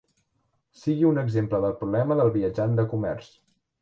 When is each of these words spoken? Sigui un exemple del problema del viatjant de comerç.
Sigui 0.83 1.05
un 1.09 1.21
exemple 1.23 1.59
del 1.65 1.75
problema 1.83 2.17
del 2.21 2.33
viatjant 2.39 2.75
de 2.81 2.87
comerç. 2.95 3.29